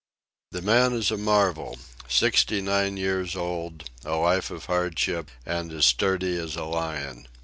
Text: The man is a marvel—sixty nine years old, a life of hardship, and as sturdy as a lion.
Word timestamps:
The 0.49 0.63
man 0.63 0.93
is 0.93 1.11
a 1.11 1.15
marvel—sixty 1.17 2.59
nine 2.59 2.97
years 2.97 3.35
old, 3.35 3.87
a 4.03 4.15
life 4.15 4.49
of 4.49 4.65
hardship, 4.65 5.29
and 5.45 5.71
as 5.71 5.85
sturdy 5.85 6.37
as 6.37 6.55
a 6.55 6.65
lion. 6.65 7.27